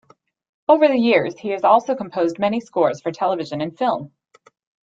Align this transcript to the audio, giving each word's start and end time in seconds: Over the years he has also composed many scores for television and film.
Over 0.67 0.87
the 0.87 0.97
years 0.97 1.37
he 1.37 1.49
has 1.49 1.63
also 1.63 1.93
composed 1.93 2.39
many 2.39 2.59
scores 2.59 2.99
for 2.99 3.11
television 3.11 3.61
and 3.61 3.77
film. 3.77 4.11